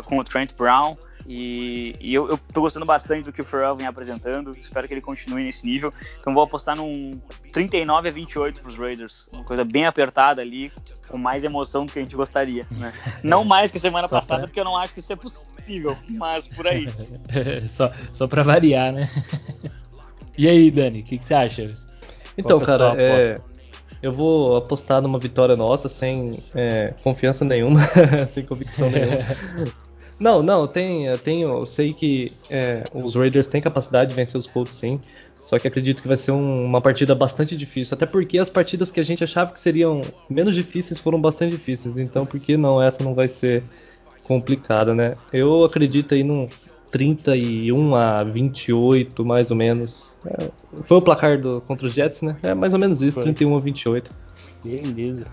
[0.04, 0.98] com o Trent Brown.
[1.28, 4.52] E, e eu, eu tô gostando bastante do que o Ferrell vem apresentando.
[4.52, 5.94] Espero que ele continue nesse nível.
[6.20, 7.20] Então vou apostar num
[7.52, 9.28] 39 a 28 para os Raiders.
[9.32, 10.72] Uma coisa bem apertada ali,
[11.08, 12.66] com mais emoção do que a gente gostaria.
[12.72, 12.94] Né?
[13.24, 14.48] Não mais que semana só passada, pra...
[14.48, 16.88] porque eu não acho que isso é possível, mas por aí.
[17.70, 19.10] só só para variar, né?
[20.38, 21.74] e aí, Dani, o que, que, você acha?
[22.38, 23.40] Então, cara, é,
[24.02, 27.82] eu vou apostar numa vitória nossa sem é, confiança nenhuma,
[28.30, 29.26] sem convicção nenhuma.
[30.22, 34.40] Não, não, tem, eu tenho, eu sei que é, os Raiders têm capacidade de vencer
[34.40, 35.02] os Colts sim,
[35.40, 38.92] só que acredito que vai ser um, uma partida bastante difícil, até porque as partidas
[38.92, 42.80] que a gente achava que seriam menos difíceis foram bastante difíceis, então por que não
[42.80, 43.64] essa não vai ser
[44.24, 45.16] complicada, né?
[45.34, 46.48] Eu acredito aí num
[46.92, 50.16] 31 a 28, mais ou menos.
[50.24, 50.52] É,
[50.84, 52.38] foi o placar do, contra os Jets, né?
[52.44, 53.24] É mais ou menos isso, foi.
[53.24, 54.12] 31 a 28.
[54.64, 55.26] Beleza.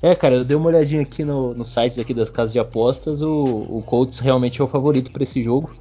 [0.00, 3.20] É, cara, eu dei uma olhadinha aqui no, no sites aqui das casas de apostas.
[3.20, 5.74] O, o Colts realmente é o favorito para esse jogo.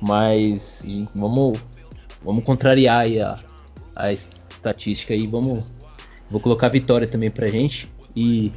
[0.00, 1.60] Mas vamos,
[2.24, 3.38] vamos contrariar a,
[3.94, 5.28] a estatística aí.
[5.28, 5.72] Vamos,
[6.28, 7.88] vou colocar a vitória também pra gente.
[8.16, 8.50] E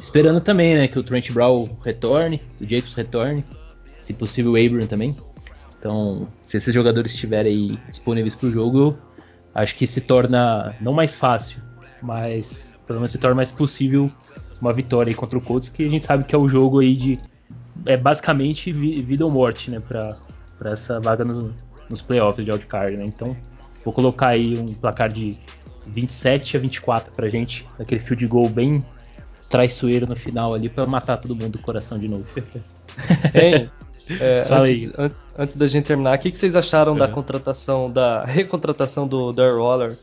[0.00, 3.44] esperando também, né, que o Trent Brown retorne, o Jacobs retorne.
[3.84, 5.14] Se possível, o Abram também.
[5.78, 8.96] Então, se esses jogadores estiverem aí disponíveis para o jogo,
[9.54, 11.62] acho que se torna não mais fácil,
[12.02, 14.10] mas pelo menos se torna mais possível
[14.60, 17.18] uma vitória contra o Colts, que a gente sabe que é o jogo aí de
[17.86, 20.16] é basicamente vida ou morte, né, para
[20.64, 21.54] essa vaga no,
[21.88, 23.04] nos playoffs de wildcard, né?
[23.06, 23.36] Então,
[23.84, 25.36] vou colocar aí um placar de
[25.86, 28.84] 27 a 24 pra gente, aquele field goal bem
[29.48, 32.26] traiçoeiro no final ali para matar todo mundo do coração de novo.
[33.32, 33.70] Hein?
[34.20, 38.24] É, antes, antes, antes, da gente terminar, o que, que vocês acharam da contratação, da
[38.24, 39.96] recontratação do Darryl Waller?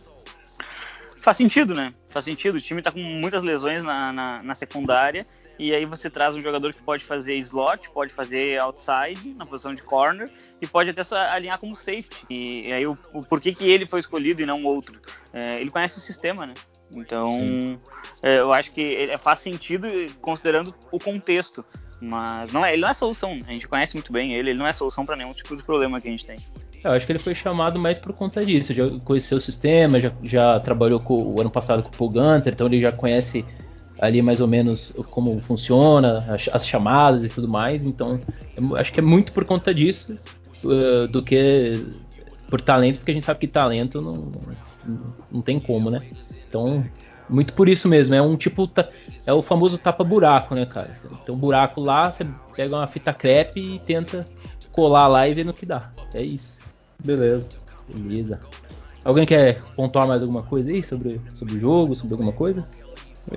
[1.25, 1.91] Faz sentido, né?
[2.09, 2.55] Faz sentido.
[2.55, 5.25] O time tá com muitas lesões na, na, na, secundária.
[5.57, 9.73] E aí você traz um jogador que pode fazer slot, pode fazer outside, na posição
[9.73, 10.29] de corner,
[10.61, 12.25] e pode até alinhar como safety.
[12.29, 15.01] E, e aí o, o porquê que ele foi escolhido e não outro?
[15.33, 16.53] É, ele conhece o sistema, né?
[16.93, 17.79] Então,
[18.21, 19.88] é, eu acho que é, faz sentido
[20.21, 21.65] considerando o contexto.
[21.99, 23.31] Mas não é, ele não é solução.
[23.31, 25.99] A gente conhece muito bem ele, ele não é solução para nenhum tipo de problema
[25.99, 26.38] que a gente tem.
[26.86, 28.74] Eu acho que ele foi chamado mais por conta disso.
[28.74, 32.54] Já conheceu o sistema, já, já trabalhou com, o ano passado com o Paul Gunter,
[32.54, 33.45] então ele já conhece
[34.00, 37.86] ali mais ou menos como funciona, as, as chamadas e tudo mais.
[37.86, 38.19] Então,
[38.76, 40.17] acho que é muito por conta disso
[40.63, 41.74] uh, do que
[42.50, 44.32] por talento, porque a gente sabe que talento não,
[45.32, 46.02] não, tem como, né?
[46.48, 46.86] Então,
[47.30, 48.15] muito por isso mesmo.
[48.15, 48.69] É um tipo.
[49.26, 50.95] É o famoso tapa-buraco, né, cara?
[51.26, 54.26] Tem um buraco lá, você pega uma fita crepe e tenta
[54.71, 55.91] colar lá e ver no que dá.
[56.13, 56.60] É isso.
[57.05, 57.49] Beleza.
[57.87, 58.41] Beleza.
[59.03, 62.67] Alguém quer pontuar mais alguma coisa aí sobre, sobre o jogo, sobre alguma coisa?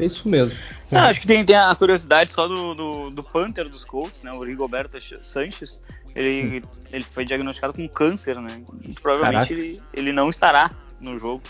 [0.00, 0.57] É isso mesmo.
[0.92, 4.33] Ah, acho que tem, tem, a curiosidade só do, do, do Panther dos Colts, né?
[4.33, 5.81] O Rigoberto Sanches.
[6.14, 8.62] Ele, ele foi diagnosticado com câncer, né?
[8.83, 11.42] E provavelmente ele, ele não estará no jogo.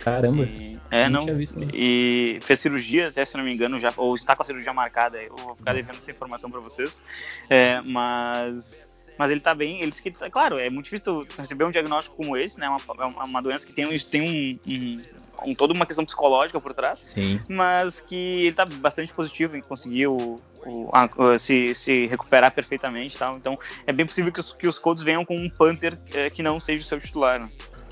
[0.00, 0.44] Caramba.
[0.44, 1.24] E, é, não.
[1.26, 4.72] Visto, e fez cirurgia, até se não me engano, já, ou está com a cirurgia
[4.72, 5.22] marcada.
[5.22, 7.02] Eu vou ficar devendo essa informação para vocês.
[7.48, 11.70] É, mas mas ele tá bem, ele disse que, claro, é muito difícil receber um
[11.70, 12.68] diagnóstico como esse, né?
[12.68, 16.60] Uma, é uma doença que tem, um, tem um, um, um, toda uma questão psicológica
[16.60, 17.40] por trás, Sim.
[17.48, 23.18] mas que ele tá bastante positivo em conseguir o, o, a, se, se recuperar perfeitamente
[23.18, 23.36] tal.
[23.36, 26.42] Então é bem possível que os, que os Colts venham com um Panther é, que
[26.42, 27.40] não seja o seu titular.
[27.40, 27.48] Né?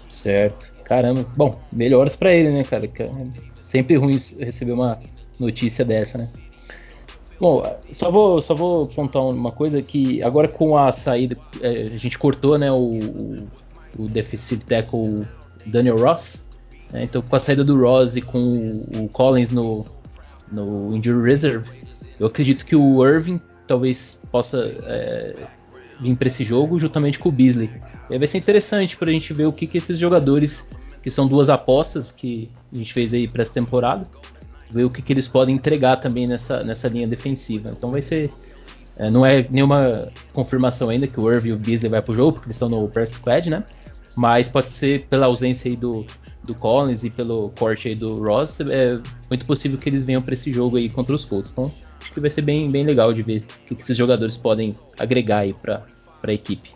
[0.09, 0.73] Certo.
[0.85, 1.27] Caramba.
[1.37, 2.87] Bom, melhoras para ele, né, cara?
[2.87, 5.01] É sempre ruim receber uma
[5.41, 6.29] notícia dessa, né?
[7.39, 11.99] Bom, só vou, só vou pontuar uma coisa que agora com a saída, é, a
[11.99, 13.47] gente cortou né, o,
[13.99, 15.27] o defensive tackle
[15.67, 16.47] Daniel Ross.
[16.91, 19.85] Né, então com a saída do Ross e com o, o Collins no,
[20.51, 21.69] no Injury Reserve,
[22.19, 25.35] eu acredito que o Irving talvez possa é,
[26.01, 27.71] vir para esse jogo juntamente com o Beasley.
[28.09, 30.69] E vai ser interessante para a gente ver o que, que esses jogadores,
[31.03, 34.07] que são duas apostas que a gente fez aí para essa temporada,
[34.71, 37.73] ver o que, que eles podem entregar também nessa, nessa linha defensiva.
[37.77, 38.31] Então vai ser.
[38.99, 42.33] É, não é nenhuma confirmação ainda que o Irving e o Beasley vai pro jogo,
[42.33, 43.63] porque eles estão no practice squad, né?
[44.17, 46.07] Mas pode ser pela ausência aí do,
[46.47, 48.99] do Collins e pelo corte aí do Ross, é
[49.29, 51.51] muito possível que eles venham para esse jogo aí contra os Colts.
[51.51, 54.37] Então acho que vai ser bem, bem legal de ver o que, que esses jogadores
[54.37, 55.85] podem agregar aí para
[56.23, 56.71] a equipe.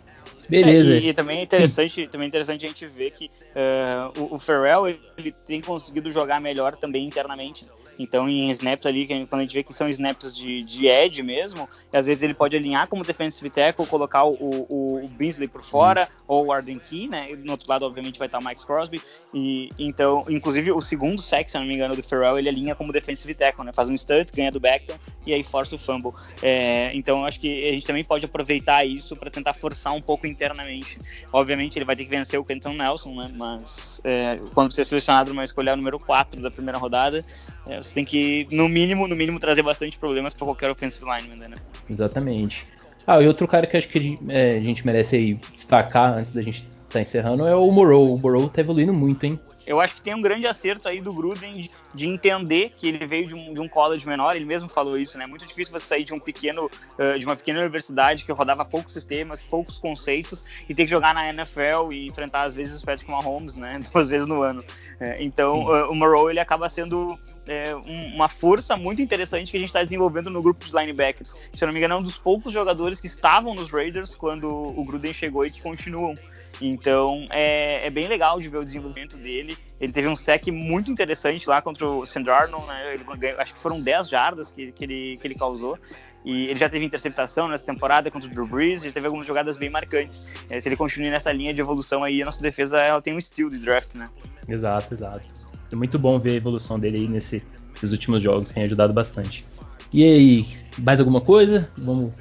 [0.47, 0.93] Beleza.
[0.93, 4.35] É, e, e, também é interessante, também é interessante a gente ver que uh, o,
[4.35, 7.65] o Ferrell ele tem conseguido jogar melhor também internamente.
[7.97, 11.67] Então, em snaps ali, quando a gente vê que são snaps de, de edge mesmo,
[11.91, 16.07] às vezes ele pode alinhar como defensive tackle, colocar o, o, o Beasley por fora,
[16.27, 17.27] ou o Arden Key, né?
[17.43, 19.01] No outro lado, obviamente, vai estar o Max Crosby.
[19.33, 22.91] E, então, inclusive, o segundo sack, se não me engano, do Ferrell, ele alinha como
[22.91, 23.71] defensive tackle, né?
[23.73, 26.11] Faz um stunt, ganha do Beckton e aí força o fumble.
[26.41, 30.25] É, então, acho que a gente também pode aproveitar isso para tentar forçar um pouco
[30.25, 30.97] internamente.
[31.31, 33.31] Obviamente, ele vai ter que vencer o Kenton Nelson, né?
[33.35, 37.23] Mas é, quando você é selecionado numa escolha número 4 da primeira rodada,
[37.67, 41.49] é, você tem que, no mínimo, no mínimo, trazer bastante problemas para qualquer offensive lineman,
[41.49, 41.57] né?
[41.89, 42.65] Exatamente.
[43.05, 46.41] Ah, e outro cara que acho que é, a gente merece aí destacar antes da
[46.41, 46.59] gente
[46.91, 48.15] estar tá encerrando é o Morrow.
[48.15, 49.39] O Morrow tá evoluindo muito, hein?
[49.65, 53.05] Eu acho que tem um grande acerto aí do Gruden de, de entender que ele
[53.05, 55.23] veio de um, de um, college menor, ele mesmo falou isso, né?
[55.23, 58.65] É muito difícil você sair de um pequeno, uh, de uma pequena universidade que rodava
[58.65, 62.81] poucos sistemas, poucos conceitos e ter que jogar na NFL e enfrentar às vezes os
[62.83, 63.79] Patrick Mahomes, né?
[63.93, 64.63] Duas vezes no ano.
[65.01, 69.57] É, então uh, o Morrow ele acaba sendo é, um, uma força muito interessante que
[69.57, 71.33] a gente está desenvolvendo no grupo de linebackers.
[71.51, 74.47] Se eu não me engano, é um dos poucos jogadores que estavam nos Raiders quando
[74.47, 76.13] o Gruden chegou e que continuam.
[76.61, 79.57] Então é, é, bem legal de ver o desenvolvimento dele.
[79.79, 82.93] Ele teve um sec muito interessante lá contra o Sandarno, né?
[82.93, 83.03] Ele,
[83.39, 85.79] acho que foram 10 jardas que, que, ele, que ele causou.
[86.23, 89.57] E ele já teve interceptação nessa temporada contra o Drew Brees, já teve algumas jogadas
[89.57, 90.27] bem marcantes.
[90.49, 93.17] É, se ele continuar nessa linha de evolução aí, a nossa defesa ela tem um
[93.17, 94.07] estilo de draft, né?
[94.47, 95.27] Exato, exato.
[95.71, 99.43] É muito bom ver a evolução dele aí nesse, nesses últimos jogos, tem ajudado bastante.
[99.91, 100.45] E aí,
[100.77, 101.67] mais alguma coisa?
[101.77, 102.13] Vamos,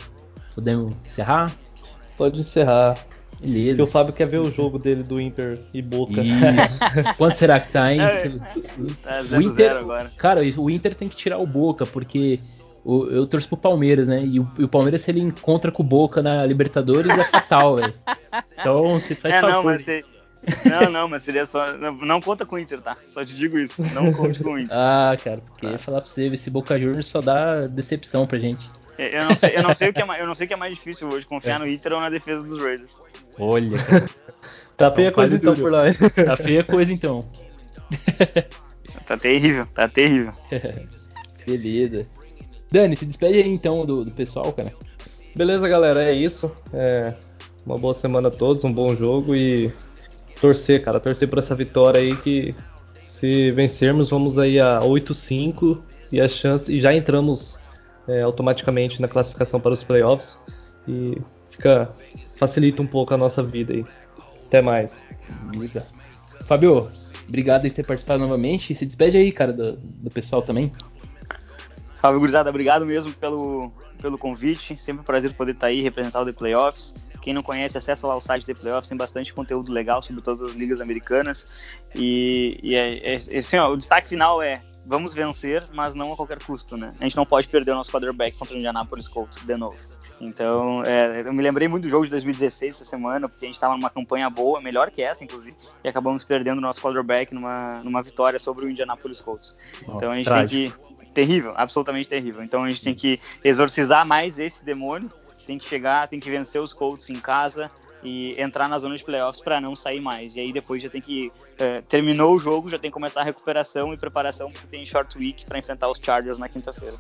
[0.55, 1.55] podemos encerrar?
[2.17, 2.97] Pode encerrar.
[3.41, 3.77] Beleza.
[3.77, 6.21] Porque o Fábio quer ver o jogo dele do Inter e Boca.
[6.21, 6.79] Isso.
[7.17, 8.01] Quanto será que tá, hein?
[8.01, 10.11] É, tá o Inter, agora.
[10.17, 12.39] Cara, o Inter tem que tirar o Boca, porque
[12.91, 14.25] o, eu torço pro Palmeiras, né?
[14.25, 17.77] E o, e o, Palmeiras, se ele encontra com o Boca na Libertadores, é fatal,
[17.77, 17.95] velho.
[18.59, 19.55] Então, vocês fazem é, favor.
[19.55, 20.05] Não, mas se...
[20.69, 21.73] não, não, mas seria só.
[21.77, 22.97] Não, não, conta com o Inter, tá?
[23.13, 23.81] Só te digo isso.
[23.95, 24.77] Não conte com o Inter.
[24.77, 25.79] ah, cara, porque ah.
[25.79, 28.69] falar pra você, esse Boca Juniors só dá decepção pra gente.
[28.99, 30.55] Eu não sei, eu não sei, o, que é mais, eu não sei o que
[30.55, 31.59] é mais difícil hoje, confiar é.
[31.61, 32.91] no Inter ou na defesa dos Raiders.
[33.39, 33.79] Olha.
[34.77, 35.85] tá feia então, coisa então por lá.
[36.27, 37.25] Tá feia coisa então.
[39.07, 40.33] Tá terrível, tá terrível.
[41.47, 42.20] Beleza.
[42.71, 44.73] Dani, se despede aí então do, do pessoal, cara.
[45.35, 46.51] Beleza, galera, é isso.
[46.73, 47.13] É,
[47.67, 49.73] uma boa semana a todos, um bom jogo e
[50.41, 52.55] torcer, cara, torcer por essa vitória aí que
[52.95, 55.81] se vencermos vamos aí a 8-5
[56.13, 57.59] e a chance e já entramos
[58.09, 60.39] é, automaticamente na classificação para os playoffs
[60.89, 61.19] e
[61.51, 61.91] fica
[62.37, 63.85] facilita um pouco a nossa vida aí.
[64.47, 65.05] Até mais.
[65.51, 65.85] Beleza.
[66.43, 66.89] Fabio,
[67.29, 68.75] obrigado por ter participado novamente.
[68.75, 70.73] Se despede aí, cara, do, do pessoal também.
[72.01, 72.49] Salve, gurizada.
[72.49, 74.81] Obrigado mesmo pelo, pelo convite.
[74.81, 76.95] Sempre um prazer poder estar aí representar o The Playoffs.
[77.21, 80.41] Quem não conhece, acessa lá o site The Playoffs, tem bastante conteúdo legal sobre todas
[80.41, 81.47] as ligas americanas.
[81.95, 86.17] E, e é, é, assim, ó, o destaque final é vamos vencer, mas não a
[86.17, 86.95] qualquer custo, né?
[86.99, 89.77] A gente não pode perder o nosso quarterback contra o Indianapolis Colts de novo.
[90.19, 93.57] Então, é, eu me lembrei muito do jogo de 2016 essa semana, porque a gente
[93.57, 97.83] estava numa campanha boa, melhor que essa, inclusive, e acabamos perdendo o nosso quarterback numa,
[97.83, 99.59] numa vitória sobre o Indianapolis Colts.
[99.83, 100.51] Nossa, então a gente trágico.
[100.51, 100.90] tem que.
[101.13, 102.43] Terrível, absolutamente terrível.
[102.43, 105.11] Então a gente tem que exorcizar mais esse demônio,
[105.47, 107.71] tem que chegar, tem que vencer os Colts em casa,
[108.03, 110.37] e entrar na zona de playoffs para não sair mais.
[110.37, 113.25] E aí depois já tem que é, terminou o jogo, já tem que começar a
[113.25, 116.97] recuperação e preparação porque tem short week para enfrentar os Chargers na quinta-feira.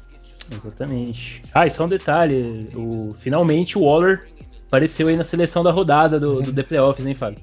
[0.52, 1.42] Exatamente.
[1.54, 4.28] Ah, e só um detalhe: o, finalmente o Waller
[4.66, 7.40] apareceu aí na seleção da rodada do, do The Playoffs, hein, Fábio?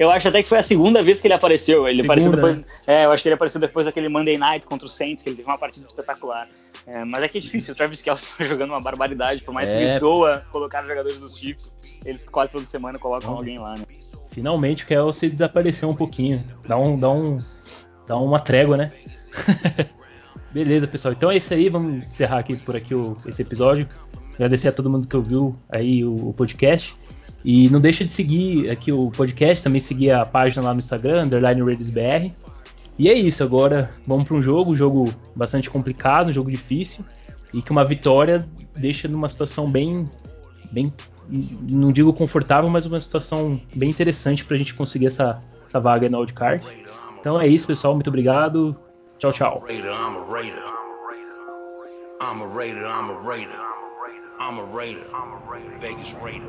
[0.00, 1.86] Eu acho até que foi a segunda vez que ele apareceu.
[1.86, 2.64] Ele segunda, apareceu depois.
[2.86, 5.36] É, eu acho que ele apareceu depois daquele Monday Night contra o Saints, que ele
[5.36, 6.48] teve uma partida espetacular.
[6.86, 9.68] É, mas é que é difícil, o Travis Kelce tá jogando uma barbaridade, por mais
[9.68, 9.76] é.
[9.76, 13.84] que ele doa colocar jogadores dos Chiefs, eles quase toda semana colocam alguém lá, né?
[14.28, 16.42] Finalmente o Kelce desapareceu um pouquinho.
[16.66, 17.36] Dá, um, dá, um,
[18.06, 18.92] dá uma trégua, né?
[20.50, 21.12] Beleza, pessoal.
[21.12, 21.68] Então é isso aí.
[21.68, 23.86] Vamos encerrar aqui por aqui o, esse episódio.
[24.34, 26.96] Agradecer a todo mundo que ouviu aí o, o, podcast.
[27.44, 31.24] E não deixa de seguir aqui o podcast, também seguir a página lá no Instagram,
[31.24, 32.32] underline BR.
[32.98, 37.04] E é isso, agora vamos para um jogo, um jogo bastante complicado, um jogo difícil,
[37.54, 40.04] e que uma vitória deixa numa situação bem,
[40.70, 40.92] bem
[41.30, 46.08] não digo confortável, mas uma situação bem interessante para a gente conseguir essa, essa vaga
[46.08, 46.66] no wildcard.
[47.20, 48.76] Então é isso, pessoal, muito obrigado.
[49.18, 49.64] Tchau, tchau.
[49.68, 50.60] I'm a raider.
[52.20, 52.46] I'm a
[53.16, 53.54] raider.
[54.40, 55.06] I'm a raider.
[55.12, 55.78] I'm a raider.
[55.78, 56.48] Vegas raider.